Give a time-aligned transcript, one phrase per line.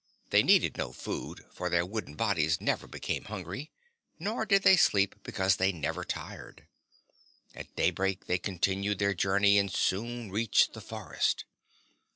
[0.31, 3.69] They needed no food, for their wooden bodies never became hungry;
[4.17, 6.65] nor did they sleep, because they never tired.
[7.53, 11.45] At daybreak they continued their journey and soon reached the forest.